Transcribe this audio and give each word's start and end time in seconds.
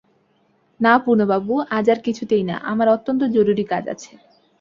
না 0.79 0.93
পূর্ণবাবু, 1.03 1.53
আজ 1.77 1.87
আর 1.93 1.99
কিছুতেই 2.05 2.43
না, 2.43 2.55
আমার 2.71 2.87
অত্যন্ত 2.89 3.21
জরুরি 3.35 3.63
কাজ 3.71 3.83
আছে। 3.93 4.11